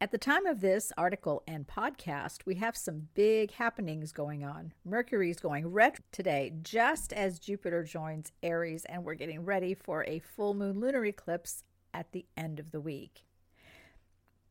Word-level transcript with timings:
At 0.00 0.10
the 0.10 0.18
time 0.18 0.44
of 0.44 0.60
this 0.60 0.92
article 0.98 1.42
and 1.46 1.66
podcast, 1.66 2.44
we 2.44 2.56
have 2.56 2.76
some 2.76 3.08
big 3.14 3.52
happenings 3.52 4.12
going 4.12 4.44
on. 4.44 4.72
Mercury's 4.84 5.38
going 5.38 5.68
retro 5.68 6.04
today, 6.10 6.52
just 6.62 7.12
as 7.12 7.38
Jupiter 7.38 7.84
joins 7.84 8.32
Aries, 8.42 8.84
and 8.86 9.04
we're 9.04 9.14
getting 9.14 9.44
ready 9.44 9.72
for 9.72 10.04
a 10.04 10.18
full 10.18 10.52
moon 10.52 10.80
lunar 10.80 11.04
eclipse 11.04 11.62
at 11.94 12.10
the 12.12 12.26
end 12.36 12.58
of 12.58 12.72
the 12.72 12.80
week. 12.80 13.24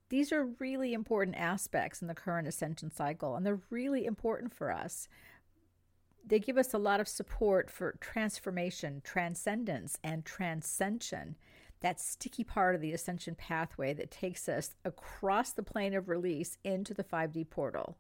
These 0.09 0.31
are 0.31 0.45
really 0.59 0.93
important 0.93 1.35
aspects 1.37 2.01
in 2.01 2.07
the 2.07 2.15
current 2.15 2.47
ascension 2.47 2.89
cycle, 2.89 3.35
and 3.35 3.45
they're 3.45 3.61
really 3.69 4.05
important 4.05 4.53
for 4.53 4.71
us. 4.71 5.09
They 6.25 6.39
give 6.39 6.57
us 6.57 6.73
a 6.73 6.79
lot 6.79 7.01
of 7.01 7.07
support 7.07 7.69
for 7.69 7.97
transformation, 7.99 9.01
transcendence, 9.03 9.97
and 10.03 10.23
transcension 10.23 11.35
that 11.83 11.99
sticky 11.99 12.45
part 12.45 12.75
of 12.75 12.81
the 12.81 12.93
ascension 12.93 13.35
pathway 13.35 13.93
that 13.93 14.09
takes 14.09 14.47
us 14.47 14.71
across 14.85 15.51
the 15.51 15.61
plane 15.61 15.93
of 15.93 16.07
release 16.07 16.57
into 16.63 16.93
the 16.93 17.03
5D 17.03 17.49
portal. 17.49 17.97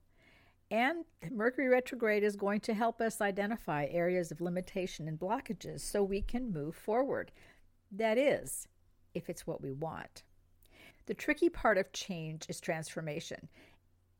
And 0.71 1.03
Mercury 1.29 1.67
retrograde 1.67 2.23
is 2.23 2.37
going 2.37 2.61
to 2.61 2.73
help 2.73 3.01
us 3.01 3.19
identify 3.19 3.87
areas 3.91 4.31
of 4.31 4.39
limitation 4.39 5.07
and 5.07 5.19
blockages 5.19 5.81
so 5.81 6.01
we 6.01 6.21
can 6.21 6.53
move 6.53 6.75
forward. 6.75 7.31
That 7.91 8.17
is, 8.17 8.69
if 9.13 9.29
it's 9.29 9.45
what 9.45 9.61
we 9.61 9.73
want. 9.73 10.23
The 11.05 11.13
tricky 11.13 11.49
part 11.49 11.77
of 11.77 11.91
change 11.91 12.45
is 12.47 12.61
transformation. 12.61 13.49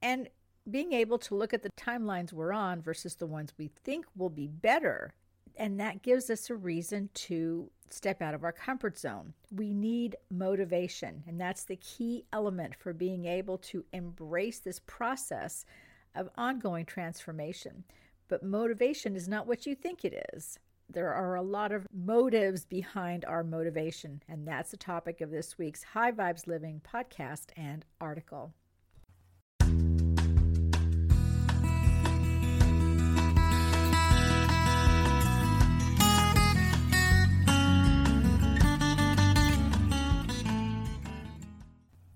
And 0.01 0.27
being 0.69 0.91
able 0.91 1.17
to 1.19 1.35
look 1.35 1.53
at 1.53 1.63
the 1.63 1.71
timelines 1.79 2.33
we're 2.33 2.51
on 2.51 2.81
versus 2.81 3.15
the 3.15 3.27
ones 3.27 3.53
we 3.57 3.71
think 3.85 4.05
will 4.15 4.29
be 4.29 4.47
better. 4.47 5.13
And 5.55 5.79
that 5.79 6.01
gives 6.01 6.29
us 6.29 6.49
a 6.49 6.55
reason 6.55 7.09
to 7.13 7.69
step 7.89 8.21
out 8.21 8.33
of 8.33 8.43
our 8.43 8.51
comfort 8.51 8.97
zone. 8.97 9.33
We 9.51 9.73
need 9.73 10.15
motivation, 10.31 11.23
and 11.27 11.39
that's 11.39 11.63
the 11.63 11.75
key 11.75 12.25
element 12.33 12.75
for 12.75 12.91
being 12.91 13.25
able 13.25 13.59
to 13.59 13.85
embrace 13.93 14.59
this 14.59 14.81
process 14.87 15.65
of 16.15 16.29
ongoing 16.35 16.85
transformation. 16.85 17.83
But 18.27 18.43
motivation 18.43 19.15
is 19.15 19.27
not 19.27 19.45
what 19.45 19.65
you 19.65 19.75
think 19.75 20.03
it 20.03 20.25
is. 20.33 20.57
There 20.89 21.13
are 21.13 21.35
a 21.35 21.41
lot 21.41 21.71
of 21.71 21.87
motives 21.93 22.65
behind 22.65 23.25
our 23.25 23.43
motivation, 23.43 24.23
and 24.27 24.47
that's 24.47 24.71
the 24.71 24.77
topic 24.77 25.21
of 25.21 25.29
this 25.29 25.57
week's 25.57 25.83
High 25.83 26.11
Vibes 26.11 26.47
Living 26.47 26.81
podcast 26.83 27.47
and 27.55 27.85
article. 28.01 28.53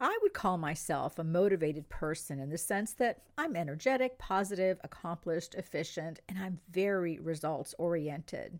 I 0.00 0.18
would 0.22 0.34
call 0.34 0.58
myself 0.58 1.18
a 1.18 1.24
motivated 1.24 1.88
person 1.88 2.40
in 2.40 2.50
the 2.50 2.58
sense 2.58 2.92
that 2.94 3.22
I'm 3.38 3.54
energetic, 3.54 4.18
positive, 4.18 4.80
accomplished, 4.82 5.54
efficient, 5.54 6.20
and 6.28 6.38
I'm 6.38 6.58
very 6.70 7.18
results 7.20 7.74
oriented. 7.78 8.58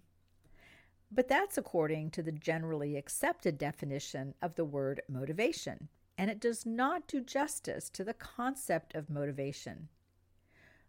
But 1.10 1.28
that's 1.28 1.58
according 1.58 2.12
to 2.12 2.22
the 2.22 2.32
generally 2.32 2.96
accepted 2.96 3.58
definition 3.58 4.34
of 4.40 4.54
the 4.54 4.64
word 4.64 5.02
motivation, 5.08 5.88
and 6.16 6.30
it 6.30 6.40
does 6.40 6.64
not 6.64 7.08
do 7.08 7.20
justice 7.20 7.90
to 7.90 8.04
the 8.04 8.14
concept 8.14 8.94
of 8.94 9.10
motivation. 9.10 9.88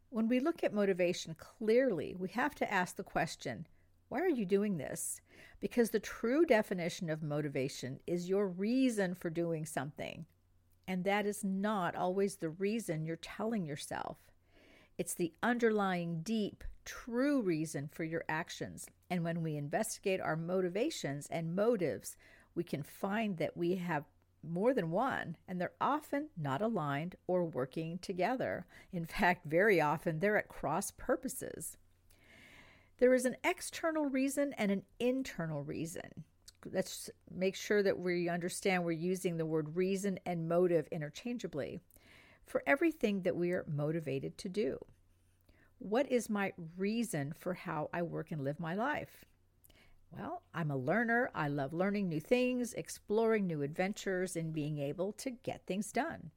When 0.09 0.27
we 0.27 0.39
look 0.39 0.63
at 0.63 0.73
motivation 0.73 1.35
clearly, 1.35 2.15
we 2.17 2.29
have 2.29 2.55
to 2.55 2.71
ask 2.71 2.95
the 2.95 3.03
question 3.03 3.67
why 4.07 4.21
are 4.21 4.29
you 4.29 4.45
doing 4.45 4.77
this? 4.77 5.19
Because 5.59 5.89
the 5.89 5.99
true 5.99 6.45
definition 6.45 7.09
of 7.09 7.23
motivation 7.23 7.99
is 8.05 8.29
your 8.29 8.47
reason 8.47 9.15
for 9.15 9.31
doing 9.31 9.65
something. 9.65 10.25
And 10.87 11.03
that 11.03 11.25
is 11.25 11.43
not 11.43 11.95
always 11.95 12.35
the 12.35 12.49
reason 12.49 13.05
you're 13.05 13.15
telling 13.17 13.65
yourself. 13.65 14.17
It's 14.97 15.13
the 15.13 15.33
underlying, 15.43 16.21
deep, 16.21 16.63
true 16.85 17.41
reason 17.41 17.89
for 17.91 18.03
your 18.03 18.23
actions. 18.29 18.87
And 19.09 19.23
when 19.23 19.41
we 19.41 19.57
investigate 19.57 20.21
our 20.21 20.35
motivations 20.35 21.27
and 21.29 21.55
motives, 21.55 22.15
we 22.53 22.63
can 22.63 22.83
find 22.83 23.37
that 23.37 23.57
we 23.57 23.75
have 23.75 24.05
more 24.47 24.73
than 24.73 24.91
one, 24.91 25.37
and 25.47 25.59
they're 25.59 25.71
often 25.81 26.29
not 26.37 26.61
aligned 26.61 27.15
or 27.27 27.43
working 27.43 27.97
together. 27.97 28.65
In 28.93 29.05
fact, 29.05 29.45
very 29.45 29.81
often 29.81 30.19
they're 30.19 30.37
at 30.37 30.47
cross 30.47 30.91
purposes. 30.91 31.77
There 32.99 33.13
is 33.13 33.25
an 33.25 33.35
external 33.43 34.05
reason 34.05 34.53
and 34.57 34.71
an 34.71 34.83
internal 34.99 35.63
reason 35.63 36.23
let's 36.71 37.09
make 37.33 37.55
sure 37.55 37.83
that 37.83 37.99
we 37.99 38.29
understand 38.29 38.83
we're 38.83 38.91
using 38.91 39.37
the 39.37 39.45
word 39.45 39.75
reason 39.75 40.19
and 40.25 40.49
motive 40.49 40.87
interchangeably 40.91 41.79
for 42.45 42.63
everything 42.65 43.21
that 43.21 43.35
we 43.35 43.51
are 43.51 43.65
motivated 43.67 44.37
to 44.39 44.49
do. 44.49 44.77
What 45.79 46.11
is 46.11 46.29
my 46.29 46.53
reason 46.77 47.33
for 47.37 47.53
how 47.53 47.89
I 47.93 48.01
work 48.01 48.31
and 48.31 48.43
live 48.43 48.59
my 48.59 48.75
life? 48.75 49.25
Well, 50.11 50.43
I'm 50.53 50.71
a 50.71 50.77
learner. 50.77 51.29
I 51.35 51.47
love 51.47 51.73
learning 51.73 52.07
new 52.07 52.21
things, 52.21 52.73
exploring 52.73 53.47
new 53.47 53.61
adventures, 53.61 54.35
and 54.35 54.53
being 54.53 54.77
able 54.79 55.11
to 55.13 55.31
get 55.31 55.65
things 55.65 55.91
done. 55.91 56.31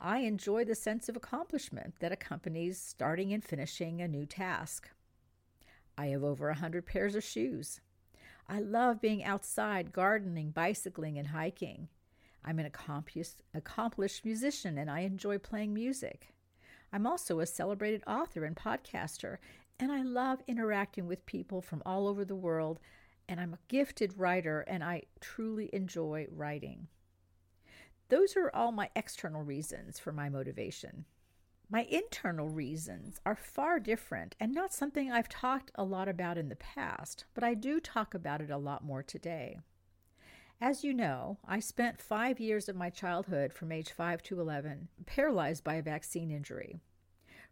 I 0.00 0.18
enjoy 0.20 0.64
the 0.64 0.74
sense 0.74 1.08
of 1.08 1.16
accomplishment 1.16 1.94
that 2.00 2.10
accompanies 2.10 2.80
starting 2.80 3.32
and 3.32 3.44
finishing 3.44 4.00
a 4.00 4.08
new 4.08 4.26
task. 4.26 4.90
I 5.96 6.06
have 6.06 6.24
over 6.24 6.48
a 6.48 6.56
hundred 6.56 6.86
pairs 6.86 7.14
of 7.14 7.22
shoes. 7.22 7.80
I 8.48 8.60
love 8.60 9.00
being 9.00 9.24
outside, 9.24 9.92
gardening, 9.92 10.50
bicycling, 10.50 11.18
and 11.18 11.28
hiking. 11.28 11.88
I'm 12.44 12.58
an 12.58 12.70
accomplished 13.54 14.24
musician 14.24 14.78
and 14.78 14.90
I 14.90 15.00
enjoy 15.00 15.38
playing 15.38 15.72
music. 15.72 16.34
I'm 16.92 17.06
also 17.06 17.40
a 17.40 17.46
celebrated 17.46 18.02
author 18.06 18.44
and 18.44 18.54
podcaster, 18.54 19.38
and 19.80 19.90
I 19.90 20.02
love 20.02 20.42
interacting 20.46 21.06
with 21.06 21.24
people 21.24 21.62
from 21.62 21.82
all 21.86 22.06
over 22.06 22.24
the 22.24 22.34
world. 22.34 22.80
And 23.28 23.40
I'm 23.40 23.54
a 23.54 23.58
gifted 23.68 24.18
writer 24.18 24.60
and 24.62 24.84
I 24.84 25.04
truly 25.20 25.70
enjoy 25.72 26.26
writing. 26.30 26.88
Those 28.08 28.36
are 28.36 28.50
all 28.52 28.72
my 28.72 28.90
external 28.94 29.42
reasons 29.42 29.98
for 29.98 30.12
my 30.12 30.28
motivation. 30.28 31.06
My 31.72 31.84
internal 31.84 32.50
reasons 32.50 33.18
are 33.24 33.34
far 33.34 33.80
different 33.80 34.36
and 34.38 34.52
not 34.52 34.74
something 34.74 35.10
I've 35.10 35.30
talked 35.30 35.70
a 35.74 35.84
lot 35.84 36.06
about 36.06 36.36
in 36.36 36.50
the 36.50 36.56
past, 36.56 37.24
but 37.32 37.42
I 37.42 37.54
do 37.54 37.80
talk 37.80 38.12
about 38.12 38.42
it 38.42 38.50
a 38.50 38.58
lot 38.58 38.84
more 38.84 39.02
today. 39.02 39.58
As 40.60 40.84
you 40.84 40.92
know, 40.92 41.38
I 41.48 41.60
spent 41.60 41.98
five 41.98 42.38
years 42.38 42.68
of 42.68 42.76
my 42.76 42.90
childhood 42.90 43.54
from 43.54 43.72
age 43.72 43.90
5 43.90 44.22
to 44.24 44.38
11 44.38 44.88
paralyzed 45.06 45.64
by 45.64 45.76
a 45.76 45.82
vaccine 45.82 46.30
injury. 46.30 46.78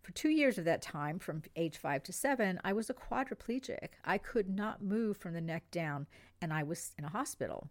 For 0.02 0.12
two 0.12 0.28
years 0.28 0.58
of 0.58 0.66
that 0.66 0.82
time, 0.82 1.18
from 1.18 1.44
age 1.56 1.78
5 1.78 2.02
to 2.02 2.12
7, 2.12 2.60
I 2.62 2.74
was 2.74 2.90
a 2.90 2.94
quadriplegic. 2.94 3.88
I 4.04 4.18
could 4.18 4.50
not 4.50 4.82
move 4.82 5.16
from 5.16 5.32
the 5.32 5.40
neck 5.40 5.70
down, 5.70 6.06
and 6.42 6.52
I 6.52 6.62
was 6.62 6.92
in 6.98 7.06
a 7.06 7.10
hospital. 7.10 7.70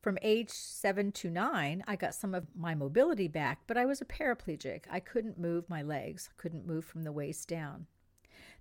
From 0.00 0.16
age 0.22 0.48
seven 0.48 1.12
to 1.12 1.28
nine, 1.28 1.84
I 1.86 1.94
got 1.94 2.14
some 2.14 2.34
of 2.34 2.46
my 2.56 2.74
mobility 2.74 3.28
back, 3.28 3.60
but 3.66 3.76
I 3.76 3.84
was 3.84 4.00
a 4.00 4.06
paraplegic. 4.06 4.84
I 4.90 4.98
couldn't 4.98 5.38
move 5.38 5.68
my 5.68 5.82
legs, 5.82 6.30
couldn't 6.38 6.66
move 6.66 6.86
from 6.86 7.02
the 7.02 7.12
waist 7.12 7.48
down. 7.48 7.86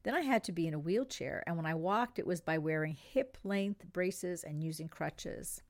Then 0.04 0.14
I 0.14 0.22
had 0.22 0.44
to 0.46 0.52
be 0.52 0.68
in 0.68 0.74
a 0.74 0.80
wheelchair, 0.80 1.44
and 1.48 1.56
when 1.56 1.66
I 1.66 1.76
walked, 1.76 2.20
it 2.20 2.28
was 2.28 2.42
by 2.42 2.58
wearing 2.58 2.94
hip 2.94 3.38
length 3.46 3.86
braces 3.94 4.44
and 4.44 4.62
using 4.62 4.90
crutches. 4.90 5.62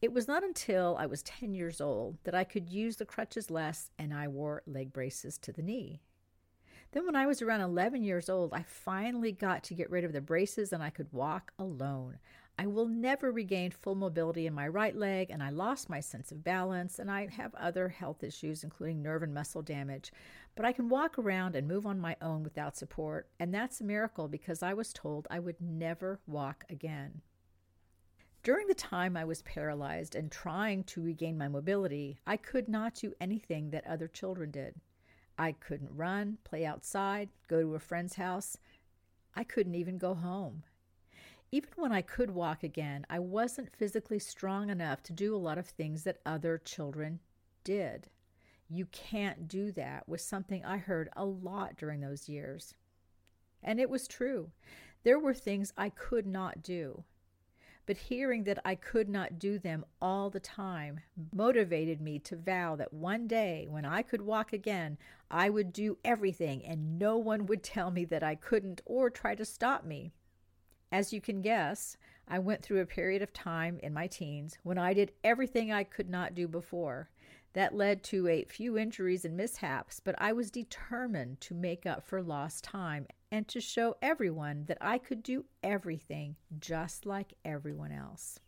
It 0.00 0.12
was 0.12 0.26
not 0.26 0.42
until 0.42 0.96
I 0.98 1.04
was 1.04 1.22
10 1.22 1.54
years 1.54 1.80
old 1.80 2.16
that 2.24 2.34
I 2.34 2.44
could 2.44 2.70
use 2.70 2.96
the 2.96 3.04
crutches 3.04 3.50
less 3.50 3.90
and 3.98 4.12
I 4.12 4.26
wore 4.26 4.62
leg 4.66 4.92
braces 4.92 5.38
to 5.38 5.52
the 5.52 5.62
knee. 5.62 6.00
Then, 6.92 7.06
when 7.06 7.16
I 7.16 7.26
was 7.26 7.40
around 7.40 7.60
11 7.60 8.02
years 8.02 8.28
old, 8.28 8.52
I 8.52 8.62
finally 8.62 9.32
got 9.32 9.62
to 9.64 9.74
get 9.74 9.90
rid 9.90 10.04
of 10.04 10.12
the 10.12 10.20
braces 10.20 10.72
and 10.72 10.82
I 10.82 10.90
could 10.90 11.12
walk 11.12 11.52
alone. 11.58 12.18
I 12.62 12.66
will 12.66 12.86
never 12.86 13.32
regain 13.32 13.72
full 13.72 13.96
mobility 13.96 14.46
in 14.46 14.54
my 14.54 14.68
right 14.68 14.94
leg, 14.94 15.30
and 15.30 15.42
I 15.42 15.50
lost 15.50 15.90
my 15.90 15.98
sense 15.98 16.30
of 16.30 16.44
balance, 16.44 17.00
and 17.00 17.10
I 17.10 17.26
have 17.26 17.52
other 17.56 17.88
health 17.88 18.22
issues, 18.22 18.62
including 18.62 19.02
nerve 19.02 19.24
and 19.24 19.34
muscle 19.34 19.62
damage. 19.62 20.12
But 20.54 20.64
I 20.64 20.70
can 20.70 20.88
walk 20.88 21.18
around 21.18 21.56
and 21.56 21.66
move 21.66 21.86
on 21.86 21.98
my 21.98 22.14
own 22.22 22.44
without 22.44 22.76
support, 22.76 23.28
and 23.40 23.52
that's 23.52 23.80
a 23.80 23.84
miracle 23.84 24.28
because 24.28 24.62
I 24.62 24.74
was 24.74 24.92
told 24.92 25.26
I 25.28 25.40
would 25.40 25.60
never 25.60 26.20
walk 26.28 26.64
again. 26.70 27.22
During 28.44 28.68
the 28.68 28.74
time 28.74 29.16
I 29.16 29.24
was 29.24 29.42
paralyzed 29.42 30.14
and 30.14 30.30
trying 30.30 30.84
to 30.84 31.02
regain 31.02 31.36
my 31.36 31.48
mobility, 31.48 32.20
I 32.28 32.36
could 32.36 32.68
not 32.68 32.94
do 32.94 33.12
anything 33.20 33.70
that 33.70 33.88
other 33.88 34.06
children 34.06 34.52
did. 34.52 34.76
I 35.36 35.50
couldn't 35.50 35.96
run, 35.96 36.38
play 36.44 36.64
outside, 36.64 37.28
go 37.48 37.60
to 37.60 37.74
a 37.74 37.80
friend's 37.80 38.14
house. 38.14 38.56
I 39.34 39.42
couldn't 39.42 39.74
even 39.74 39.98
go 39.98 40.14
home. 40.14 40.62
Even 41.52 41.70
when 41.76 41.92
I 41.92 42.02
could 42.02 42.30
walk 42.30 42.64
again, 42.64 43.06
I 43.08 43.20
wasn't 43.20 43.76
physically 43.76 44.18
strong 44.18 44.70
enough 44.70 45.02
to 45.04 45.12
do 45.12 45.34
a 45.34 45.36
lot 45.36 45.58
of 45.58 45.66
things 45.66 46.02
that 46.02 46.20
other 46.26 46.58
children 46.58 47.20
did. 47.62 48.08
You 48.68 48.86
can't 48.86 49.46
do 49.46 49.70
that 49.72 50.08
was 50.08 50.24
something 50.24 50.64
I 50.64 50.78
heard 50.78 51.10
a 51.14 51.24
lot 51.24 51.76
during 51.76 52.00
those 52.00 52.28
years. 52.28 52.74
And 53.62 53.78
it 53.78 53.90
was 53.90 54.08
true. 54.08 54.50
There 55.04 55.18
were 55.18 55.34
things 55.34 55.72
I 55.76 55.90
could 55.90 56.26
not 56.26 56.62
do 56.62 57.04
but 57.86 57.96
hearing 57.96 58.44
that 58.44 58.60
I 58.64 58.74
could 58.74 59.08
not 59.08 59.38
do 59.38 59.58
them 59.58 59.84
all 60.00 60.30
the 60.30 60.40
time 60.40 61.00
motivated 61.34 62.00
me 62.00 62.18
to 62.20 62.36
vow 62.36 62.76
that 62.76 62.92
one 62.92 63.26
day, 63.26 63.66
when 63.68 63.84
I 63.84 64.02
could 64.02 64.22
walk 64.22 64.52
again, 64.52 64.98
I 65.30 65.50
would 65.50 65.72
do 65.72 65.98
everything 66.04 66.64
and 66.64 66.98
no 66.98 67.16
one 67.16 67.46
would 67.46 67.62
tell 67.62 67.90
me 67.90 68.04
that 68.06 68.22
I 68.22 68.34
couldn't 68.36 68.82
or 68.86 69.10
try 69.10 69.34
to 69.34 69.44
stop 69.44 69.84
me. 69.84 70.12
As 70.92 71.10
you 71.10 71.22
can 71.22 71.40
guess, 71.40 71.96
I 72.28 72.38
went 72.38 72.62
through 72.62 72.82
a 72.82 72.86
period 72.86 73.22
of 73.22 73.32
time 73.32 73.80
in 73.82 73.94
my 73.94 74.06
teens 74.06 74.58
when 74.62 74.76
I 74.76 74.92
did 74.92 75.12
everything 75.24 75.72
I 75.72 75.84
could 75.84 76.10
not 76.10 76.34
do 76.34 76.46
before. 76.46 77.08
That 77.54 77.74
led 77.74 78.02
to 78.04 78.28
a 78.28 78.44
few 78.44 78.76
injuries 78.76 79.24
and 79.24 79.34
mishaps, 79.34 80.00
but 80.00 80.14
I 80.18 80.34
was 80.34 80.50
determined 80.50 81.40
to 81.40 81.54
make 81.54 81.86
up 81.86 82.02
for 82.02 82.22
lost 82.22 82.64
time 82.64 83.06
and 83.30 83.48
to 83.48 83.58
show 83.58 83.96
everyone 84.02 84.66
that 84.66 84.76
I 84.82 84.98
could 84.98 85.22
do 85.22 85.46
everything 85.62 86.36
just 86.58 87.06
like 87.06 87.32
everyone 87.42 87.92
else. 87.92 88.38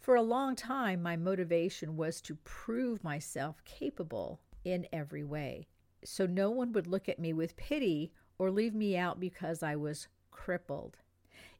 For 0.00 0.16
a 0.16 0.22
long 0.22 0.56
time, 0.56 1.00
my 1.00 1.16
motivation 1.16 1.96
was 1.96 2.20
to 2.22 2.34
prove 2.42 3.04
myself 3.04 3.64
capable 3.64 4.40
in 4.64 4.88
every 4.92 5.22
way, 5.22 5.68
so 6.04 6.26
no 6.26 6.50
one 6.50 6.72
would 6.72 6.88
look 6.88 7.08
at 7.08 7.20
me 7.20 7.32
with 7.32 7.56
pity 7.56 8.12
or 8.36 8.50
leave 8.50 8.74
me 8.74 8.96
out 8.96 9.20
because 9.20 9.62
I 9.62 9.76
was 9.76 10.08
crippled. 10.32 10.98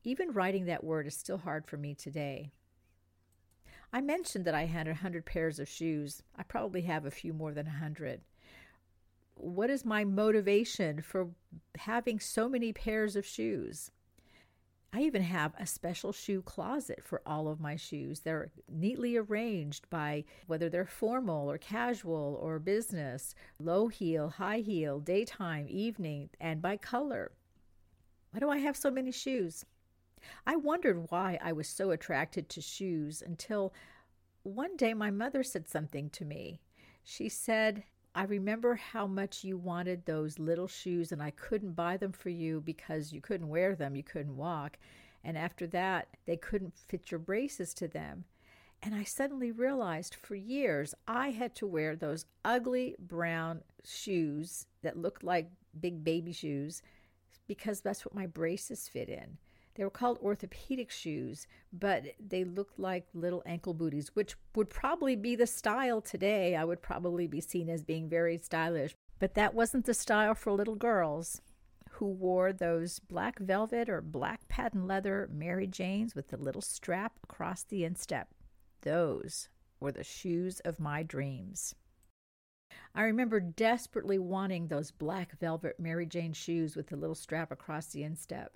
Even 0.07 0.33
writing 0.33 0.67
that 0.67 0.85
word 0.85 1.09
is 1.09 1.17
still 1.17 1.39
hard 1.39 1.67
for 1.67 1.77
me 1.77 1.93
today. 1.93 2.53
I 3.93 4.01
mentioned 4.01 4.45
that 4.45 4.55
I 4.55 4.67
had 4.67 4.87
a 4.87 4.91
100 4.91 5.27
pairs 5.27 5.59
of 5.59 5.69
shoes. 5.69 6.23
I 6.37 6.45
probably 6.45 6.83
have 6.83 7.05
a 7.05 7.11
few 7.11 7.33
more 7.33 7.53
than 7.53 7.67
a 7.67 7.71
100. 7.71 8.21
What 9.35 9.69
is 9.69 9.85
my 9.85 10.05
motivation 10.05 11.03
for 11.03 11.31
having 11.77 12.21
so 12.21 12.49
many 12.49 12.73
pairs 12.73 13.17
of 13.17 13.27
shoes? 13.27 13.91
I 14.93 15.01
even 15.01 15.23
have 15.23 15.55
a 15.59 15.67
special 15.67 16.13
shoe 16.13 16.41
closet 16.41 17.03
for 17.03 17.21
all 17.27 17.49
of 17.49 17.59
my 17.59 17.75
shoes. 17.75 18.21
They're 18.21 18.53
neatly 18.71 19.17
arranged 19.17 19.91
by 19.91 20.23
whether 20.47 20.69
they're 20.69 20.87
formal 20.87 21.51
or 21.51 21.59
casual 21.59 22.39
or 22.41 22.61
business, 22.61 23.35
low 23.59 23.89
heel, 23.89 24.29
high 24.29 24.61
heel, 24.61 25.01
daytime, 25.01 25.67
evening, 25.69 26.31
and 26.41 26.63
by 26.63 26.77
color. 26.77 27.33
Why 28.31 28.39
do 28.39 28.49
I 28.49 28.59
have 28.59 28.77
so 28.77 28.93
many 28.93 29.11
shoes? 29.11 29.65
I 30.47 30.55
wondered 30.55 31.11
why 31.11 31.39
I 31.43 31.53
was 31.53 31.69
so 31.69 31.91
attracted 31.91 32.49
to 32.51 32.61
shoes 32.61 33.21
until 33.21 33.75
one 34.45 34.77
day 34.77 34.95
my 34.95 35.11
mother 35.11 35.43
said 35.43 35.69
something 35.69 36.09
to 36.11 36.25
me. 36.25 36.61
She 37.03 37.29
said, 37.29 37.83
I 38.15 38.25
remember 38.25 38.77
how 38.77 39.07
much 39.07 39.43
you 39.43 39.57
wanted 39.57 40.07
those 40.07 40.39
little 40.39 40.69
shoes, 40.69 41.11
and 41.11 41.23
I 41.23 41.31
couldn't 41.31 41.73
buy 41.73 41.97
them 41.97 42.13
for 42.13 42.31
you 42.31 42.61
because 42.61 43.13
you 43.13 43.21
couldn't 43.21 43.49
wear 43.49 43.75
them, 43.75 43.97
you 43.97 44.05
couldn't 44.05 44.37
walk. 44.37 44.79
And 45.25 45.37
after 45.37 45.67
that, 45.67 46.09
they 46.27 46.37
couldn't 46.37 46.79
fit 46.87 47.11
your 47.11 47.19
braces 47.19 47.75
to 47.75 47.89
them. 47.89 48.25
And 48.83 48.95
I 48.95 49.03
suddenly 49.03 49.51
realized 49.51 50.15
for 50.15 50.37
years 50.37 50.95
I 51.09 51.31
had 51.31 51.57
to 51.57 51.67
wear 51.67 51.97
those 51.97 52.25
ugly 52.45 52.95
brown 53.01 53.63
shoes 53.85 54.67
that 54.83 54.97
looked 54.97 55.25
like 55.25 55.51
big 55.81 56.05
baby 56.05 56.33
shoes 56.33 56.83
because 57.49 57.81
that's 57.81 58.05
what 58.05 58.15
my 58.15 58.27
braces 58.27 58.89
fit 58.89 59.09
in. 59.09 59.39
They 59.77 59.85
were 59.85 59.91
called 59.91 60.19
orthopedic 60.23 60.91
shoes, 60.91 61.47
but 61.71 62.05
they 62.19 62.45
looked 62.45 62.79
like 62.79 63.07
little 63.13 63.43
ankle 63.45 63.75
booties, 63.75 64.17
which 64.17 64.35
would 64.55 64.71
probably 64.71 65.17
be 65.17 65.37
the 65.37 65.47
style 65.47 66.01
today. 66.01 66.57
I 66.57 66.65
would 66.65 66.81
probably 66.81 67.27
be 67.27 67.43
seen 67.43 67.69
as 67.69 67.83
being 67.83 68.09
very 68.09 68.39
stylish, 68.39 68.95
but 69.19 69.35
that 69.35 69.53
wasn't 69.53 69.85
the 69.85 69.93
style 69.93 70.35
for 70.35 70.53
little 70.53 70.77
girls 70.77 71.43
who 71.91 72.07
wore 72.07 72.55
those 72.55 73.01
black 73.01 73.39
velvet 73.39 73.91
or 73.91 74.01
black 74.01 74.49
patent 74.49 74.87
leather 74.87 75.29
Mary 75.31 75.67
Janes 75.67 76.15
with 76.15 76.29
the 76.29 76.39
little 76.39 76.63
strap 76.63 77.19
across 77.23 77.63
the 77.63 77.85
instep. 77.85 78.29
Those 78.81 79.51
were 79.79 79.93
the 79.93 80.05
shoes 80.05 80.61
of 80.61 80.81
my 80.81 81.03
dreams. 81.03 81.75
I 82.95 83.03
remember 83.03 83.41
desperately 83.41 84.19
wanting 84.19 84.69
those 84.69 84.91
black 84.91 85.39
velvet 85.39 85.79
Mary 85.79 86.07
Jane 86.07 86.33
shoes 86.33 86.77
with 86.77 86.87
the 86.87 86.97
little 86.97 87.15
strap 87.15 87.53
across 87.53 87.89
the 87.89 88.03
instep 88.03 88.55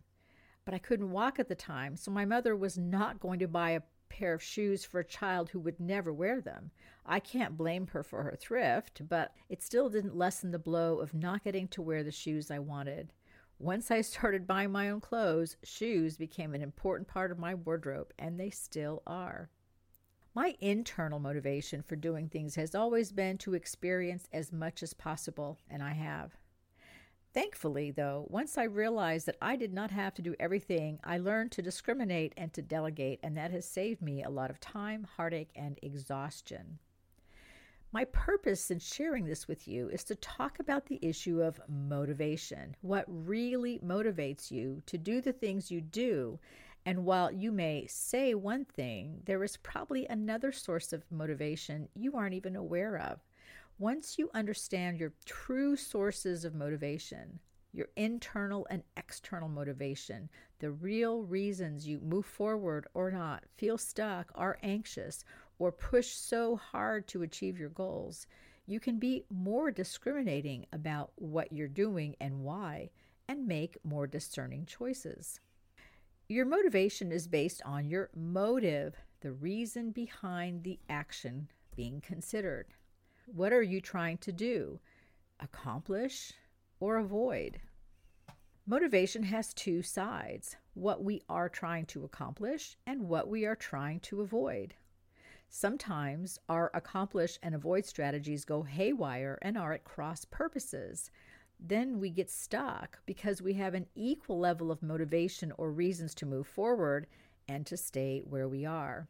but 0.70 0.76
I 0.76 0.78
couldn't 0.78 1.10
walk 1.10 1.40
at 1.40 1.48
the 1.48 1.56
time, 1.56 1.96
so 1.96 2.12
my 2.12 2.24
mother 2.24 2.54
was 2.54 2.78
not 2.78 3.18
going 3.18 3.40
to 3.40 3.48
buy 3.48 3.70
a 3.70 3.82
pair 4.08 4.32
of 4.32 4.40
shoes 4.40 4.84
for 4.84 5.00
a 5.00 5.04
child 5.04 5.50
who 5.50 5.58
would 5.58 5.80
never 5.80 6.12
wear 6.12 6.40
them. 6.40 6.70
I 7.04 7.18
can't 7.18 7.56
blame 7.56 7.88
her 7.88 8.04
for 8.04 8.22
her 8.22 8.36
thrift, 8.36 9.02
but 9.08 9.34
it 9.48 9.64
still 9.64 9.88
didn't 9.88 10.16
lessen 10.16 10.52
the 10.52 10.60
blow 10.60 11.00
of 11.00 11.12
not 11.12 11.42
getting 11.42 11.66
to 11.68 11.82
wear 11.82 12.04
the 12.04 12.12
shoes 12.12 12.52
I 12.52 12.60
wanted. 12.60 13.12
Once 13.58 13.90
I 13.90 14.00
started 14.02 14.46
buying 14.46 14.70
my 14.70 14.90
own 14.90 15.00
clothes, 15.00 15.56
shoes 15.64 16.16
became 16.16 16.54
an 16.54 16.62
important 16.62 17.08
part 17.08 17.32
of 17.32 17.38
my 17.40 17.52
wardrobe, 17.52 18.12
and 18.16 18.38
they 18.38 18.50
still 18.50 19.02
are. 19.08 19.50
My 20.36 20.54
internal 20.60 21.18
motivation 21.18 21.82
for 21.82 21.96
doing 21.96 22.28
things 22.28 22.54
has 22.54 22.76
always 22.76 23.10
been 23.10 23.38
to 23.38 23.54
experience 23.54 24.28
as 24.32 24.52
much 24.52 24.84
as 24.84 24.94
possible, 24.94 25.58
and 25.68 25.82
I 25.82 25.94
have. 25.94 26.36
Thankfully, 27.32 27.92
though, 27.92 28.26
once 28.28 28.58
I 28.58 28.64
realized 28.64 29.26
that 29.26 29.36
I 29.40 29.54
did 29.54 29.72
not 29.72 29.92
have 29.92 30.14
to 30.14 30.22
do 30.22 30.34
everything, 30.40 30.98
I 31.04 31.18
learned 31.18 31.52
to 31.52 31.62
discriminate 31.62 32.32
and 32.36 32.52
to 32.54 32.62
delegate, 32.62 33.20
and 33.22 33.36
that 33.36 33.52
has 33.52 33.64
saved 33.64 34.02
me 34.02 34.22
a 34.22 34.30
lot 34.30 34.50
of 34.50 34.58
time, 34.58 35.06
heartache, 35.16 35.50
and 35.54 35.78
exhaustion. 35.80 36.80
My 37.92 38.04
purpose 38.04 38.70
in 38.70 38.80
sharing 38.80 39.26
this 39.26 39.46
with 39.46 39.68
you 39.68 39.88
is 39.88 40.02
to 40.04 40.16
talk 40.16 40.58
about 40.58 40.86
the 40.86 40.98
issue 41.02 41.40
of 41.40 41.60
motivation, 41.68 42.74
what 42.82 43.04
really 43.08 43.78
motivates 43.78 44.50
you 44.50 44.82
to 44.86 44.98
do 44.98 45.20
the 45.20 45.32
things 45.32 45.70
you 45.70 45.80
do. 45.80 46.38
And 46.86 47.04
while 47.04 47.30
you 47.30 47.52
may 47.52 47.86
say 47.88 48.34
one 48.34 48.64
thing, 48.64 49.22
there 49.24 49.44
is 49.44 49.56
probably 49.56 50.06
another 50.06 50.50
source 50.50 50.92
of 50.92 51.04
motivation 51.10 51.88
you 51.94 52.14
aren't 52.14 52.34
even 52.34 52.56
aware 52.56 52.96
of. 52.96 53.20
Once 53.80 54.18
you 54.18 54.28
understand 54.34 55.00
your 55.00 55.14
true 55.24 55.74
sources 55.74 56.44
of 56.44 56.54
motivation, 56.54 57.40
your 57.72 57.88
internal 57.96 58.66
and 58.68 58.82
external 58.98 59.48
motivation, 59.48 60.28
the 60.58 60.70
real 60.70 61.22
reasons 61.22 61.88
you 61.88 61.98
move 62.00 62.26
forward 62.26 62.86
or 62.92 63.10
not, 63.10 63.42
feel 63.56 63.78
stuck, 63.78 64.30
are 64.34 64.58
anxious, 64.62 65.24
or 65.58 65.72
push 65.72 66.08
so 66.08 66.56
hard 66.56 67.08
to 67.08 67.22
achieve 67.22 67.58
your 67.58 67.70
goals, 67.70 68.26
you 68.66 68.78
can 68.78 68.98
be 68.98 69.24
more 69.30 69.70
discriminating 69.70 70.66
about 70.74 71.12
what 71.14 71.50
you're 71.50 71.66
doing 71.66 72.14
and 72.20 72.38
why, 72.40 72.90
and 73.28 73.48
make 73.48 73.78
more 73.82 74.06
discerning 74.06 74.66
choices. 74.66 75.40
Your 76.28 76.44
motivation 76.44 77.10
is 77.10 77.26
based 77.26 77.62
on 77.64 77.88
your 77.88 78.10
motive, 78.14 78.94
the 79.22 79.32
reason 79.32 79.90
behind 79.90 80.64
the 80.64 80.78
action 80.90 81.48
being 81.74 82.02
considered. 82.02 82.66
What 83.32 83.52
are 83.52 83.62
you 83.62 83.80
trying 83.80 84.18
to 84.18 84.32
do? 84.32 84.80
Accomplish 85.38 86.32
or 86.80 86.96
avoid? 86.96 87.60
Motivation 88.66 89.22
has 89.22 89.54
two 89.54 89.82
sides 89.82 90.56
what 90.74 91.04
we 91.04 91.22
are 91.28 91.48
trying 91.48 91.86
to 91.86 92.04
accomplish 92.04 92.76
and 92.88 93.08
what 93.08 93.28
we 93.28 93.46
are 93.46 93.54
trying 93.54 94.00
to 94.00 94.20
avoid. 94.20 94.74
Sometimes 95.48 96.40
our 96.48 96.72
accomplish 96.74 97.38
and 97.40 97.54
avoid 97.54 97.84
strategies 97.84 98.44
go 98.44 98.62
haywire 98.62 99.38
and 99.42 99.56
are 99.56 99.74
at 99.74 99.84
cross 99.84 100.24
purposes. 100.24 101.08
Then 101.60 102.00
we 102.00 102.10
get 102.10 102.30
stuck 102.30 102.98
because 103.06 103.40
we 103.40 103.54
have 103.54 103.74
an 103.74 103.86
equal 103.94 104.40
level 104.40 104.72
of 104.72 104.82
motivation 104.82 105.52
or 105.56 105.70
reasons 105.70 106.16
to 106.16 106.26
move 106.26 106.48
forward 106.48 107.06
and 107.46 107.64
to 107.66 107.76
stay 107.76 108.22
where 108.24 108.48
we 108.48 108.66
are 108.66 109.06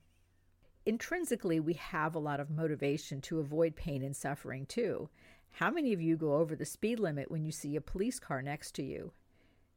intrinsically 0.87 1.61
we 1.61 1.75
have 1.75 2.15
a 2.15 2.21
lot 2.21 2.41
of 2.41 2.51
motivation 2.51 3.21
to 3.23 3.39
avoid 3.39 3.77
pain 3.77 4.03
and 4.03 4.17
suffering 4.17 4.67
too. 4.67 5.09
How 5.53 5.71
many 5.71 5.93
of 5.93 6.01
you 6.01 6.17
go 6.17 6.35
over 6.35 6.55
the 6.55 6.65
speed 6.65 6.99
limit 6.99 7.31
when 7.31 7.45
you 7.45 7.53
see 7.53 7.77
a 7.77 7.81
police 7.81 8.19
car 8.19 8.43
next 8.43 8.75
to 8.77 8.83
you? 8.83 9.13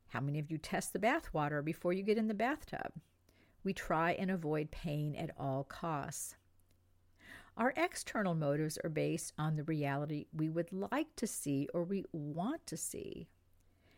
How 0.10 0.20
many 0.20 0.40
of 0.40 0.52
you 0.52 0.58
test 0.58 0.94
the 0.94 1.00
bath 1.00 1.34
water 1.34 1.62
before 1.62 1.94
you 1.94 2.04
get 2.04 2.18
in 2.18 2.28
the 2.28 2.34
bathtub? 2.34 2.92
We 3.64 3.74
try 3.74 4.12
and 4.12 4.30
avoid 4.30 4.72
pain 4.72 5.16
at 5.16 5.32
all 5.38 5.64
costs. 5.64 6.36
Our 7.58 7.74
external 7.78 8.36
motives 8.36 8.78
are 8.84 8.90
based 8.90 9.34
on 9.38 9.56
the 9.56 9.64
reality 9.64 10.26
we 10.34 10.50
would 10.50 10.72
like 10.72 11.16
to 11.18 11.28
see 11.28 11.68
or 11.74 11.84
we 11.84 12.06
want 12.12 12.66
to 12.68 12.78
see. 12.78 13.28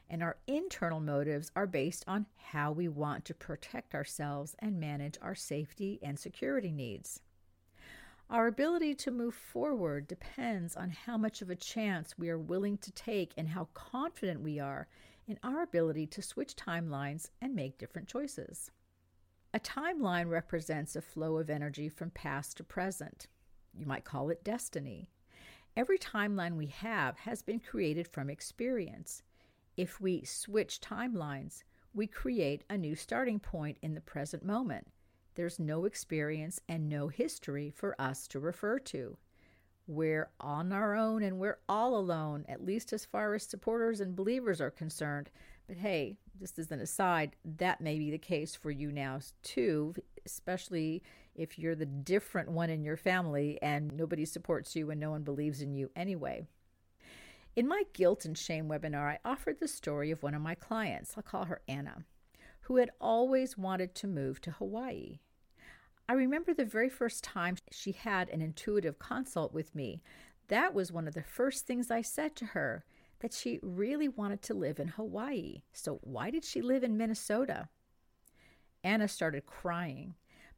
And 0.10 0.22
our 0.22 0.38
internal 0.48 1.00
motives 1.00 1.52
are 1.56 1.68
based 1.68 2.04
on 2.08 2.28
how 2.38 2.72
we 2.72 2.88
want 2.88 3.26
to 3.26 3.34
protect 3.34 3.96
ourselves 3.96 4.56
and 4.60 4.80
manage 4.80 5.18
our 5.22 5.36
safety 5.36 6.00
and 6.04 6.20
security 6.20 6.72
needs. 6.72 7.22
Our 8.30 8.48
ability 8.48 8.96
to 8.96 9.12
move 9.12 9.36
forward 9.36 10.08
depends 10.08 10.76
on 10.76 10.90
how 10.90 11.18
much 11.18 11.42
of 11.42 11.50
a 11.50 11.56
chance 11.56 12.18
we 12.18 12.30
are 12.30 12.40
willing 12.40 12.78
to 12.80 12.92
take 12.92 13.34
and 13.38 13.50
how 13.50 13.68
confident 13.74 14.42
we 14.42 14.60
are 14.60 14.88
in 15.28 15.40
our 15.44 15.62
ability 15.62 16.08
to 16.08 16.22
switch 16.22 16.56
timelines 16.56 17.30
and 17.42 17.56
make 17.56 17.78
different 17.78 18.08
choices. 18.08 18.72
A 19.54 19.60
timeline 19.60 20.30
represents 20.30 20.96
a 20.96 21.02
flow 21.02 21.38
of 21.38 21.50
energy 21.50 21.88
from 21.88 22.10
past 22.10 22.58
to 22.58 22.64
present. 22.64 23.28
You 23.74 23.86
might 23.86 24.06
call 24.06 24.30
it 24.30 24.44
destiny. 24.44 25.08
Every 25.78 25.98
timeline 25.98 26.56
we 26.56 26.68
have 26.68 27.18
has 27.20 27.42
been 27.42 27.60
created 27.60 28.08
from 28.08 28.30
experience. 28.30 29.24
If 29.78 30.00
we 30.00 30.24
switch 30.24 30.82
timelines, 30.82 31.64
we 31.94 32.08
create 32.08 32.64
a 32.70 32.78
new 32.78 32.96
starting 32.96 33.40
point 33.40 33.78
in 33.82 33.94
the 33.94 34.02
present 34.02 34.44
moment 34.44 34.88
there's 35.36 35.60
no 35.60 35.86
experience 35.86 36.60
and 36.68 36.90
no 36.90 37.10
history 37.10 37.70
for 37.70 38.00
us 38.00 38.28
to 38.30 38.40
refer 38.40 38.80
to. 38.80 39.18
We're 39.88 40.30
on 40.40 40.72
our 40.72 40.96
own 40.96 41.22
and 41.22 41.38
we're 41.38 41.60
all 41.70 41.96
alone, 41.96 42.46
at 42.48 42.66
least 42.66 42.92
as 42.92 43.06
far 43.06 43.36
as 43.36 43.44
supporters 43.44 44.00
and 44.00 44.16
believers 44.16 44.60
are 44.60 44.72
concerned. 44.72 45.30
But 45.68 45.78
hey, 45.78 46.18
just 46.40 46.58
as 46.58 46.72
an 46.72 46.80
aside, 46.80 47.36
that 47.44 47.82
may 47.82 48.00
be 48.00 48.10
the 48.10 48.18
case 48.18 48.56
for 48.56 48.72
you 48.72 48.92
now 48.92 49.20
too, 49.44 49.94
especially 50.26 51.04
if 51.36 51.60
you're 51.60 51.76
the 51.76 51.86
different 51.86 52.50
one 52.50 52.70
in 52.70 52.84
your 52.84 52.98
family 52.98 53.60
and 53.62 53.94
nobody 53.96 54.26
supports 54.26 54.76
you 54.76 54.90
and 54.90 55.00
no 55.00 55.12
one 55.12 55.24
believes 55.24 55.62
in 55.62 55.76
you 55.76 55.92
anyway. 55.96 56.48
In 57.56 57.70
my 57.70 57.84
guilt 57.94 58.26
and 58.26 58.38
shame 58.38 58.68
webinar, 58.68 59.10
I 59.10 59.20
offered 59.24 59.62
the 59.62 59.68
story 59.68 60.12
of 60.12 60.22
one 60.22 60.34
of 60.34 60.42
my 60.42 60.56
clients, 60.56 61.14
I'll 61.16 61.24
call 61.24 61.46
her 61.46 61.62
Anna, 61.70 62.04
who 62.62 62.78
had 62.78 62.92
always 63.00 63.58
wanted 63.58 63.96
to 63.96 64.08
move 64.08 64.42
to 64.42 64.52
Hawaii. 64.52 65.20
I 66.10 66.14
remember 66.14 66.54
the 66.54 66.66
very 66.66 66.90
first 66.90 67.24
time 67.24 67.56
she 67.72 67.94
had 67.94 68.30
an 68.30 68.42
intuitive 68.42 69.00
consult 69.00 69.54
with 69.54 69.74
me. 69.74 70.02
That 70.50 70.74
was 70.74 70.92
one 70.92 71.08
of 71.08 71.14
the 71.14 71.24
first 71.24 71.66
things 71.66 71.90
I 71.90 72.02
said 72.02 72.36
to 72.36 72.46
her 72.48 72.84
that 73.20 73.34
she 73.34 73.60
really 73.64 74.10
wanted 74.10 74.42
to 74.44 74.54
live 74.54 74.78
in 74.78 74.90
Hawaii. 74.90 75.64
So, 75.72 76.00
why 76.04 76.32
did 76.32 76.44
she 76.44 76.62
live 76.62 76.84
in 76.84 76.98
Minnesota? 76.98 77.70
Anna 78.84 79.08
started 79.08 79.46
crying 79.46 80.16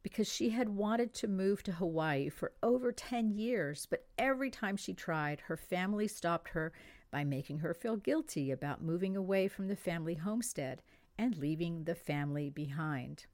because 0.08 0.26
she 0.26 0.48
had 0.48 0.70
wanted 0.70 1.12
to 1.12 1.28
move 1.28 1.62
to 1.62 1.72
Hawaii 1.72 2.30
for 2.30 2.52
over 2.62 2.92
10 2.92 3.28
years, 3.28 3.84
but 3.84 4.06
every 4.16 4.50
time 4.50 4.74
she 4.74 4.94
tried, 4.94 5.40
her 5.40 5.56
family 5.56 6.08
stopped 6.08 6.48
her 6.48 6.72
by 7.10 7.24
making 7.24 7.58
her 7.58 7.74
feel 7.74 7.98
guilty 7.98 8.50
about 8.50 8.82
moving 8.82 9.18
away 9.18 9.48
from 9.48 9.68
the 9.68 9.76
family 9.76 10.14
homestead 10.14 10.80
and 11.18 11.36
leaving 11.36 11.84
the 11.84 11.94
family 11.94 12.48
behind. 12.48 13.26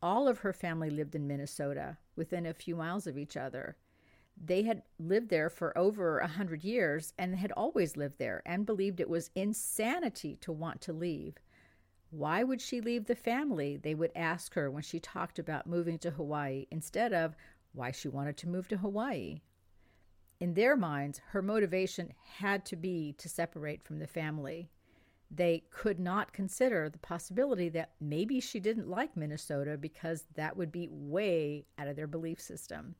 All 0.00 0.28
of 0.28 0.38
her 0.38 0.52
family 0.52 0.88
lived 0.88 1.16
in 1.16 1.26
Minnesota, 1.26 1.96
within 2.14 2.46
a 2.46 2.54
few 2.54 2.76
miles 2.76 3.08
of 3.08 3.18
each 3.18 3.36
other. 3.36 3.76
They 4.36 4.62
had 4.62 4.82
lived 5.00 5.30
there 5.30 5.50
for 5.50 5.76
over 5.76 6.20
a 6.20 6.28
hundred 6.28 6.62
years 6.62 7.12
and 7.18 7.34
had 7.34 7.50
always 7.50 7.96
lived 7.96 8.18
there 8.18 8.40
and 8.46 8.64
believed 8.64 9.00
it 9.00 9.10
was 9.10 9.32
insanity 9.34 10.36
to 10.42 10.52
want 10.52 10.80
to 10.82 10.92
leave. 10.92 11.38
Why 12.10 12.42
would 12.42 12.60
she 12.60 12.80
leave 12.80 13.06
the 13.06 13.14
family? 13.14 13.76
They 13.76 13.94
would 13.94 14.12
ask 14.16 14.54
her 14.54 14.70
when 14.70 14.82
she 14.82 15.00
talked 15.00 15.38
about 15.38 15.66
moving 15.66 15.98
to 15.98 16.10
Hawaii 16.10 16.66
instead 16.70 17.12
of 17.12 17.36
why 17.72 17.90
she 17.90 18.08
wanted 18.08 18.36
to 18.38 18.48
move 18.48 18.68
to 18.68 18.78
Hawaii. 18.78 19.40
In 20.40 20.54
their 20.54 20.76
minds, 20.76 21.20
her 21.28 21.42
motivation 21.42 22.12
had 22.38 22.64
to 22.66 22.76
be 22.76 23.14
to 23.18 23.28
separate 23.28 23.82
from 23.82 23.98
the 23.98 24.06
family 24.06 24.70
they 25.30 25.64
could 25.70 26.00
not 26.00 26.32
consider 26.32 26.88
the 26.88 26.98
possibility 26.98 27.68
that 27.68 27.92
maybe 28.00 28.40
she 28.40 28.60
didn't 28.60 28.88
like 28.88 29.16
Minnesota 29.16 29.76
because 29.76 30.24
that 30.34 30.56
would 30.56 30.72
be 30.72 30.88
way 30.90 31.66
out 31.76 31.88
of 31.88 31.96
their 31.96 32.06
belief 32.06 32.40
system. 32.40 32.94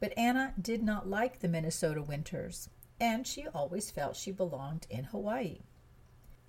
But 0.00 0.16
Anna 0.16 0.54
did 0.60 0.82
not 0.82 1.08
like 1.08 1.40
the 1.40 1.48
Minnesota 1.48 2.02
winters, 2.02 2.70
and 3.00 3.26
she 3.26 3.46
always 3.48 3.90
felt 3.90 4.16
she 4.16 4.30
belonged 4.32 4.86
in 4.88 5.04
Hawaii. 5.04 5.64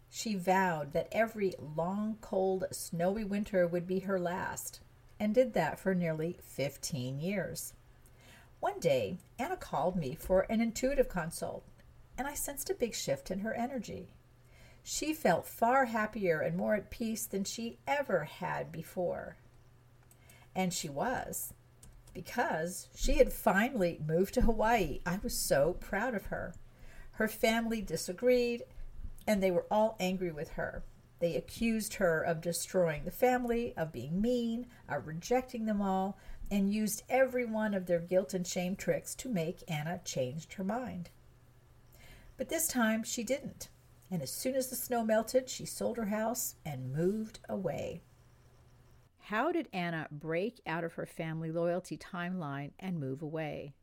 She 0.10 0.36
vowed 0.36 0.94
that 0.94 1.08
every 1.12 1.54
long, 1.60 2.18
cold, 2.20 2.66
snowy 2.72 3.24
winter 3.24 3.68
would 3.68 3.86
be 3.86 4.00
her 4.00 4.20
last, 4.20 4.80
and 5.20 5.36
did 5.36 5.54
that 5.54 5.80
for 5.80 5.94
nearly 5.94 6.40
15 6.42 7.20
years. 7.20 7.74
One 8.60 8.80
day, 8.80 9.18
Anna 9.38 9.56
called 9.56 9.96
me 9.96 10.16
for 10.16 10.42
an 10.50 10.62
intuitive 10.62 11.10
consult, 11.10 11.64
and 12.18 12.28
I 12.28 12.34
sensed 12.34 12.70
a 12.70 12.74
big 12.74 12.94
shift 12.96 13.32
in 13.32 13.40
her 13.40 13.54
energy. 13.54 14.10
She 14.84 15.14
felt 15.14 15.46
far 15.46 15.86
happier 15.86 16.40
and 16.42 16.58
more 16.58 16.76
at 16.76 16.90
peace 16.90 17.26
than 17.26 17.44
she 17.44 17.78
ever 17.88 18.24
had 18.26 18.72
before. 18.72 19.38
And 20.56 20.74
she 20.74 20.90
was, 20.90 21.54
because 22.14 22.88
she 22.96 23.20
had 23.20 23.32
finally 23.32 24.02
moved 24.06 24.34
to 24.34 24.42
Hawaii. 24.42 25.02
I 25.06 25.20
was 25.22 25.38
so 25.38 25.74
proud 25.80 26.16
of 26.16 26.26
her. 26.26 26.56
Her 27.12 27.28
family 27.28 27.82
disagreed, 27.82 28.64
and 29.30 29.42
they 29.44 29.52
were 29.52 29.68
all 29.70 29.96
angry 30.00 30.32
with 30.32 30.50
her. 30.50 30.84
They 31.20 31.36
accused 31.36 31.94
her 31.94 32.22
of 32.22 32.42
destroying 32.42 33.06
the 33.06 33.12
family, 33.12 33.74
of 33.78 33.94
being 33.94 34.20
mean, 34.20 34.66
of 34.90 35.06
rejecting 35.06 35.68
them 35.68 35.82
all, 35.82 36.18
and 36.50 36.74
used 36.74 37.04
every 37.08 37.46
one 37.46 37.76
of 37.76 37.86
their 37.86 38.00
guilt 38.00 38.34
and 38.34 38.48
shame 38.48 38.76
tricks 38.76 39.14
to 39.16 39.30
make 39.30 39.64
Anna 39.68 40.02
change 40.04 40.52
her 40.56 40.64
mind. 40.64 41.12
But 42.38 42.50
this 42.50 42.68
time 42.68 43.04
she 43.04 43.24
didn't 43.24 43.70
and 44.12 44.24
as 44.24 44.32
soon 44.32 44.56
as 44.56 44.68
the 44.68 44.76
snow 44.76 45.04
melted, 45.04 45.50
she 45.50 45.66
sold 45.66 45.98
her 45.98 46.06
house 46.06 46.56
and 46.66 46.92
moved 46.92 47.40
away. 47.48 48.02
How 49.20 49.52
did 49.52 49.70
Anna 49.72 50.08
break 50.12 50.60
out 50.66 50.84
of 50.84 50.94
her 50.94 51.06
family 51.06 51.52
loyalty 51.52 51.96
timeline 51.96 52.72
and 52.80 53.00
move 53.00 53.22
away? 53.22 53.76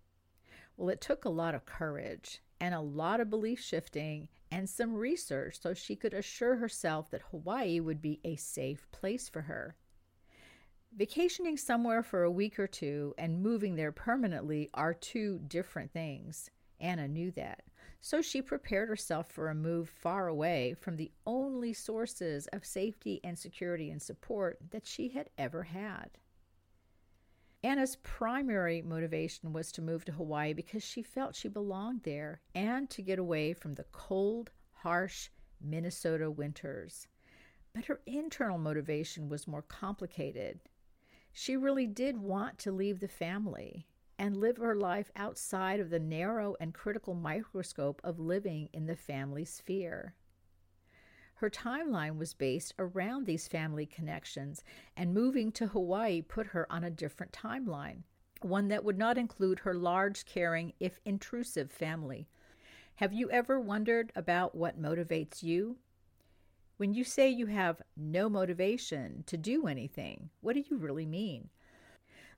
Well, 0.77 0.89
it 0.89 1.01
took 1.01 1.25
a 1.25 1.29
lot 1.31 1.55
of 1.55 1.65
courage 1.65 2.43
and 2.61 2.75
a 2.75 2.81
lot 2.81 3.21
of 3.21 3.31
belief 3.31 3.61
shifting 3.61 4.29
and 4.57 4.71
some 4.71 4.95
research 4.95 5.61
so 5.61 5.75
she 5.75 5.95
could 5.95 6.15
assure 6.15 6.57
herself 6.57 7.11
that 7.11 7.21
Hawaii 7.31 7.79
would 7.79 8.01
be 8.01 8.21
a 8.25 8.37
safe 8.37 8.91
place 8.91 9.29
for 9.29 9.43
her. 9.43 9.77
Vacationing 10.97 11.59
somewhere 11.59 12.03
for 12.03 12.23
a 12.23 12.31
week 12.31 12.59
or 12.59 12.67
two 12.67 13.15
and 13.19 13.43
moving 13.43 13.77
there 13.77 13.93
permanently 13.93 14.71
are 14.73 14.95
two 14.95 15.41
different 15.47 15.93
things. 15.93 16.49
Anna 16.81 17.07
knew 17.07 17.31
that. 17.33 17.65
So 18.01 18.23
she 18.23 18.41
prepared 18.41 18.89
herself 18.89 19.31
for 19.31 19.51
a 19.51 19.55
move 19.55 19.91
far 19.91 20.27
away 20.27 20.75
from 20.81 20.97
the 20.97 21.13
only 21.27 21.75
sources 21.75 22.49
of 22.55 22.65
safety 22.65 23.21
and 23.23 23.39
security 23.39 23.91
and 23.91 24.01
support 24.01 24.59
that 24.71 24.87
she 24.87 25.11
had 25.11 25.29
ever 25.37 25.65
had. 25.65 26.13
Anna's 27.67 27.97
primary 27.97 28.81
motivation 28.81 29.53
was 29.53 29.73
to 29.73 29.83
move 29.83 30.05
to 30.05 30.13
Hawaii 30.13 30.53
because 30.53 30.85
she 30.85 31.03
felt 31.03 31.35
she 31.35 31.49
belonged 31.49 32.05
there 32.05 32.41
and 32.55 32.89
to 32.91 33.03
get 33.03 33.19
away 33.19 33.55
from 33.55 33.75
the 33.75 33.87
cold, 33.91 34.53
harsh 34.71 35.31
Minnesota 35.61 36.31
winters. 36.31 37.09
But 37.75 37.87
her 37.87 38.03
internal 38.07 38.57
motivation 38.57 39.29
was 39.29 39.49
more 39.49 39.63
complicated. 39.63 40.61
She 41.33 41.57
really 41.57 41.89
did 41.89 42.19
want 42.19 42.57
to 42.59 42.71
leave 42.71 43.01
the 43.01 43.09
family 43.09 43.89
and 44.17 44.37
live 44.37 44.59
her 44.59 44.77
life 44.77 45.11
outside 45.17 45.81
of 45.81 45.91
the 45.91 45.99
narrow 45.99 46.55
and 46.61 46.73
critical 46.73 47.15
microscope 47.15 48.01
of 48.05 48.21
living 48.21 48.69
in 48.73 48.87
the 48.87 48.95
family 48.95 49.45
sphere. 49.45 50.15
Her 51.37 51.51
timeline 51.51 52.17
was 52.17 52.33
based 52.33 52.75
around 52.79 53.27
these 53.27 53.47
family 53.47 53.85
connections, 53.85 54.65
and 54.97 55.13
moving 55.13 55.53
to 55.53 55.67
Hawaii 55.67 56.23
put 56.23 56.49
her 56.49 56.71
on 56.73 56.83
a 56.83 56.91
different 56.91 57.33
timeline, 57.33 58.05
one 58.41 58.69
that 58.69 58.85
would 58.85 58.97
not 58.97 59.19
include 59.19 59.61
her 59.61 59.75
large, 59.75 60.25
caring, 60.25 60.73
if 60.81 60.99
intrusive 61.05 61.71
family. 61.71 62.27
Have 62.97 63.13
you 63.13 63.31
ever 63.31 63.61
wondered 63.61 64.13
about 64.17 64.55
what 64.55 64.81
motivates 64.81 65.43
you? 65.43 65.77
When 66.79 66.95
you 66.95 67.05
say 67.05 67.29
you 67.29 67.47
have 67.47 67.83
no 67.97 68.31
motivation 68.31 69.23
to 69.27 69.37
do 69.37 69.67
anything, 69.67 70.31
what 70.41 70.55
do 70.55 70.65
you 70.69 70.79
really 70.79 71.07
mean? 71.07 71.51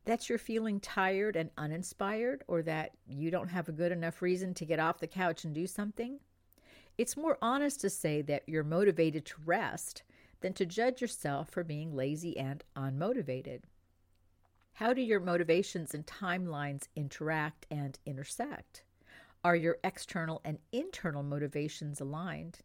that 0.09 0.27
you're 0.27 0.39
feeling 0.39 0.81
tired 0.81 1.37
and 1.37 1.51
uninspired 1.59 2.43
or 2.49 2.63
that 2.63 2.93
you 3.07 3.31
don't 3.31 3.49
have 3.49 3.69
a 3.69 3.73
good 3.73 3.93
enough 3.93 4.23
reason 4.23 4.55
to 4.55 4.65
get 4.65 4.79
off 4.79 5.01
the 5.01 5.07
couch 5.07 5.45
and 5.45 5.55
do 5.55 5.67
something, 5.67 6.19
it's 6.99 7.17
more 7.17 7.39
honest 7.41 7.81
to 7.81 7.91
say 7.91 8.21
that 8.23 8.43
you're 8.49 8.65
motivated 8.65 9.25
to 9.25 9.35
rest 9.47 10.03
than 10.41 10.53
to 10.55 10.67
judge 10.67 11.01
yourself 11.01 11.49
for 11.49 11.63
being 11.63 11.95
lazy 11.95 12.37
and 12.37 12.65
unmotivated. 12.77 13.61
How 14.75 14.93
do 14.93 15.01
your 15.01 15.21
motivations 15.21 15.95
and 15.95 16.07
timelines 16.07 16.89
interact 16.95 17.67
and 17.71 17.99
intersect? 18.05 18.83
Are 19.45 19.57
your 19.57 19.79
external 19.85 20.41
and 20.45 20.59
internal 20.73 21.23
motivations 21.23 22.01
aligned? 22.01 22.59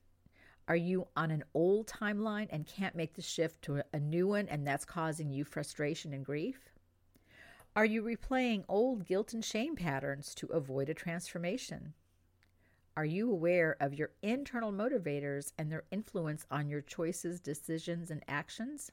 Are 0.67 0.75
you 0.75 1.07
on 1.15 1.29
an 1.29 1.43
old 1.53 1.87
timeline 1.87 2.47
and 2.49 2.65
can't 2.65 2.95
make 2.95 3.13
the 3.13 3.21
shift 3.21 3.61
to 3.63 3.83
a 3.93 3.99
new 3.99 4.27
one, 4.27 4.47
and 4.47 4.65
that's 4.65 4.85
causing 4.85 5.29
you 5.29 5.43
frustration 5.43 6.13
and 6.13 6.25
grief? 6.25 6.71
Are 7.75 7.85
you 7.85 8.01
replaying 8.01 8.63
old 8.69 9.05
guilt 9.05 9.33
and 9.33 9.43
shame 9.43 9.75
patterns 9.75 10.33
to 10.35 10.47
avoid 10.47 10.89
a 10.89 10.93
transformation? 10.93 11.93
Are 12.95 13.05
you 13.05 13.31
aware 13.31 13.75
of 13.79 13.95
your 13.95 14.11
internal 14.21 14.71
motivators 14.71 15.51
and 15.57 15.71
their 15.71 15.83
influence 15.89 16.45
on 16.51 16.69
your 16.69 16.81
choices, 16.81 17.39
decisions, 17.39 18.11
and 18.11 18.23
actions? 18.27 18.91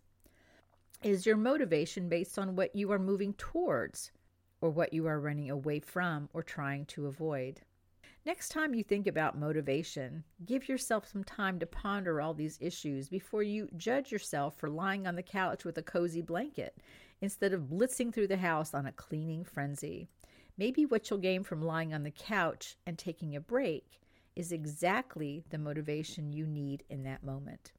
Is 1.02 1.26
your 1.26 1.36
motivation 1.36 2.08
based 2.08 2.38
on 2.38 2.56
what 2.56 2.74
you 2.74 2.90
are 2.92 2.98
moving 2.98 3.34
towards 3.34 4.10
or 4.62 4.70
what 4.70 4.94
you 4.94 5.06
are 5.06 5.20
running 5.20 5.50
away 5.50 5.80
from 5.80 6.30
or 6.32 6.42
trying 6.42 6.86
to 6.86 7.08
avoid? 7.08 7.60
Next 8.24 8.48
time 8.48 8.74
you 8.74 8.82
think 8.82 9.06
about 9.06 9.38
motivation, 9.38 10.24
give 10.46 10.66
yourself 10.66 11.06
some 11.06 11.24
time 11.24 11.58
to 11.58 11.66
ponder 11.66 12.22
all 12.22 12.32
these 12.32 12.58
issues 12.58 13.10
before 13.10 13.42
you 13.42 13.68
judge 13.76 14.10
yourself 14.10 14.56
for 14.56 14.70
lying 14.70 15.06
on 15.06 15.14
the 15.14 15.22
couch 15.22 15.66
with 15.66 15.76
a 15.76 15.82
cozy 15.82 16.22
blanket 16.22 16.74
instead 17.20 17.52
of 17.52 17.68
blitzing 17.68 18.14
through 18.14 18.28
the 18.28 18.36
house 18.38 18.72
on 18.72 18.86
a 18.86 18.92
cleaning 18.92 19.44
frenzy. 19.44 20.08
Maybe 20.60 20.84
what 20.84 21.08
you'll 21.08 21.20
gain 21.20 21.42
from 21.42 21.62
lying 21.62 21.94
on 21.94 22.02
the 22.02 22.10
couch 22.10 22.76
and 22.86 22.98
taking 22.98 23.34
a 23.34 23.40
break 23.40 23.98
is 24.36 24.52
exactly 24.52 25.42
the 25.48 25.56
motivation 25.56 26.34
you 26.34 26.46
need 26.46 26.84
in 26.90 27.04
that 27.04 27.24
moment. 27.24 27.72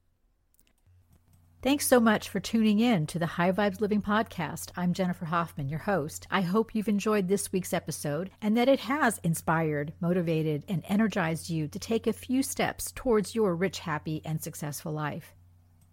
Thanks 1.61 1.85
so 1.85 1.99
much 1.99 2.27
for 2.27 2.39
tuning 2.39 2.79
in 2.79 3.05
to 3.05 3.19
the 3.19 3.27
High 3.27 3.51
Vibes 3.51 3.81
Living 3.81 4.01
Podcast. 4.01 4.71
I'm 4.75 4.93
Jennifer 4.93 5.25
Hoffman, 5.25 5.69
your 5.69 5.77
host. 5.77 6.25
I 6.31 6.41
hope 6.41 6.73
you've 6.73 6.89
enjoyed 6.89 7.27
this 7.27 7.51
week's 7.51 7.71
episode 7.71 8.31
and 8.41 8.57
that 8.57 8.67
it 8.67 8.79
has 8.79 9.19
inspired, 9.23 9.93
motivated, 10.01 10.65
and 10.67 10.83
energized 10.89 11.51
you 11.51 11.67
to 11.67 11.77
take 11.77 12.07
a 12.07 12.13
few 12.13 12.41
steps 12.41 12.91
towards 12.95 13.35
your 13.35 13.55
rich, 13.55 13.77
happy, 13.77 14.23
and 14.25 14.41
successful 14.41 14.91
life. 14.91 15.35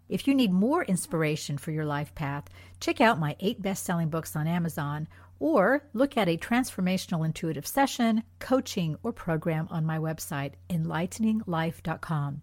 If 0.09 0.27
you 0.27 0.33
need 0.33 0.51
more 0.51 0.83
inspiration 0.83 1.59
for 1.59 1.71
your 1.71 1.85
life 1.85 2.13
path, 2.15 2.49
check 2.79 2.99
out 2.99 3.19
my 3.19 3.35
eight 3.39 3.61
best 3.61 3.85
selling 3.85 4.09
books 4.09 4.35
on 4.35 4.47
Amazon 4.47 5.07
or 5.39 5.83
look 5.93 6.17
at 6.17 6.27
a 6.27 6.35
transformational 6.35 7.23
intuitive 7.25 7.65
session, 7.65 8.23
coaching, 8.39 8.97
or 9.03 9.13
program 9.13 9.67
on 9.69 9.85
my 9.85 9.97
website, 9.97 10.53
enlighteninglife.com. 10.69 12.41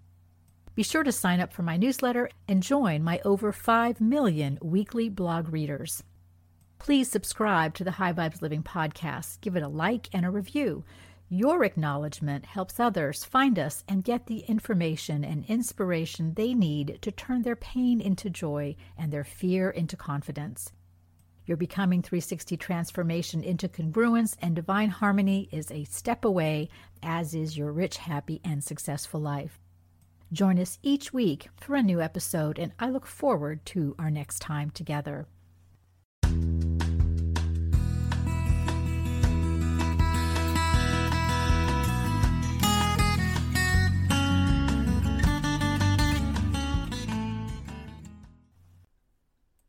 Be 0.75 0.83
sure 0.83 1.03
to 1.03 1.13
sign 1.13 1.41
up 1.41 1.53
for 1.53 1.63
my 1.63 1.77
newsletter 1.77 2.31
and 2.47 2.63
join 2.63 3.03
my 3.03 3.21
over 3.25 3.53
5 3.53 4.01
million 4.01 4.59
weekly 4.63 5.09
blog 5.09 5.49
readers. 5.49 6.03
Please 6.79 7.11
subscribe 7.11 7.75
to 7.75 7.85
the 7.85 7.93
High 7.93 8.13
Vibes 8.13 8.43
Living 8.43 8.63
podcast, 8.63 9.41
give 9.41 9.57
it 9.57 9.63
a 9.63 9.69
like 9.69 10.09
and 10.13 10.25
a 10.25 10.31
review. 10.31 10.85
Your 11.29 11.65
acknowledgement 11.65 12.47
helps 12.47 12.79
others 12.79 13.25
find 13.25 13.59
us 13.59 13.83
and 13.89 14.05
get 14.05 14.27
the 14.27 14.41
information 14.41 15.25
and 15.25 15.45
inspiration 15.47 16.35
they 16.35 16.55
need 16.55 16.99
to 17.03 17.11
turn 17.11 17.43
their 17.43 17.57
pain 17.57 18.01
into 18.01 18.31
joy 18.31 18.77
and 18.97 19.13
their 19.13 19.25
fear 19.25 19.69
into 19.69 19.97
confidence. 19.97 20.71
Your 21.45 21.57
Becoming 21.57 22.01
360 22.01 22.57
transformation 22.57 23.43
into 23.43 23.69
congruence 23.69 24.37
and 24.41 24.55
divine 24.55 24.91
harmony 24.91 25.49
is 25.51 25.69
a 25.73 25.83
step 25.85 26.25
away, 26.25 26.69
as 27.03 27.35
is 27.35 27.59
your 27.59 27.73
rich, 27.73 27.97
happy, 27.97 28.41
and 28.45 28.63
successful 28.63 29.21
life. 29.21 29.59
Join 30.33 30.61
us 30.61 30.79
each 30.83 31.13
week 31.13 31.49
for 31.57 31.75
a 31.75 31.83
new 31.83 32.01
episode, 32.01 32.57
and 32.57 32.73
I 32.79 32.89
look 32.91 33.07
forward 33.07 33.67
to 33.67 33.97
our 33.99 34.13
next 34.13 34.39
time 34.39 34.71
together. 34.71 35.27